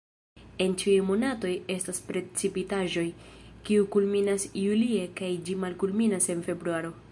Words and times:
En 0.63 0.71
ĉiuj 0.83 1.01
monatoj 1.09 1.51
estas 1.73 1.99
precipitaĵoj, 2.07 3.05
kiu 3.69 3.85
kulminas 3.97 4.49
julie 4.65 5.05
kaj 5.21 5.33
ĝi 5.49 5.59
malkulminas 5.67 6.35
en 6.37 6.45
februaro. 6.49 6.95